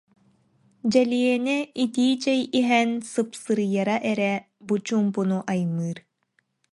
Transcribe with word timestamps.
Дьэлиэнэ 0.91 1.57
итии 1.83 2.13
чэй 2.23 2.41
иһэн 2.59 2.91
сыпсырыйара 3.11 3.95
эрэ 4.11 4.33
бу 4.65 4.75
чуумпуну 4.85 5.39
аймыыр 5.51 5.97